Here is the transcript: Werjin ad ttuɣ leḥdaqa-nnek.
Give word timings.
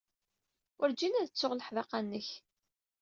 Werjin 0.77 1.17
ad 1.19 1.27
ttuɣ 1.29 1.51
leḥdaqa-nnek. 1.55 2.27